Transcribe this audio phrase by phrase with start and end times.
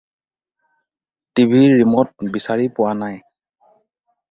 [1.41, 3.23] টিভিৰ ৰিম'ট বিচাৰি পোৱা নাই।